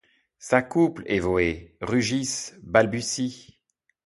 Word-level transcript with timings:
S’accouplent, 0.39 1.03
Évohé! 1.05 1.77
rugissent, 1.79 2.57
balbutient 2.63 3.35